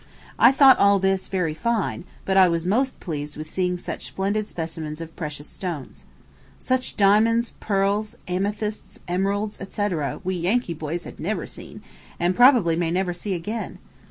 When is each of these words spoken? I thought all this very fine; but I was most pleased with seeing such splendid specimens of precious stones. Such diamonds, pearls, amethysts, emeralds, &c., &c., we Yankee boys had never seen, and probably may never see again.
I 0.39 0.51
thought 0.51 0.79
all 0.79 0.97
this 0.97 1.27
very 1.27 1.53
fine; 1.53 2.05
but 2.25 2.35
I 2.35 2.47
was 2.47 2.65
most 2.65 2.99
pleased 2.99 3.37
with 3.37 3.51
seeing 3.51 3.77
such 3.77 4.07
splendid 4.07 4.47
specimens 4.47 4.99
of 4.99 5.15
precious 5.15 5.45
stones. 5.47 6.05
Such 6.57 6.97
diamonds, 6.97 7.53
pearls, 7.59 8.15
amethysts, 8.27 9.01
emeralds, 9.07 9.57
&c., 9.59 9.65
&c., 9.89 9.95
we 10.23 10.33
Yankee 10.33 10.73
boys 10.73 11.03
had 11.03 11.19
never 11.19 11.45
seen, 11.45 11.83
and 12.19 12.35
probably 12.35 12.75
may 12.75 12.89
never 12.89 13.13
see 13.13 13.35
again. 13.35 13.77